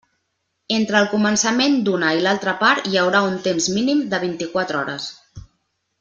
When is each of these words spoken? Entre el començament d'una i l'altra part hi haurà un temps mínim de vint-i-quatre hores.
Entre 0.77 0.97
el 0.99 1.07
començament 1.11 1.75
d'una 1.89 2.09
i 2.21 2.25
l'altra 2.27 2.55
part 2.63 2.89
hi 2.91 2.97
haurà 3.01 3.21
un 3.29 3.37
temps 3.49 3.67
mínim 3.79 4.01
de 4.15 4.21
vint-i-quatre 4.27 4.81
hores. 4.85 5.11